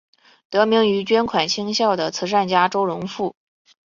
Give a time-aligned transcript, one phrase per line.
[0.49, 3.35] 得名于捐款兴校的慈善家周荣富。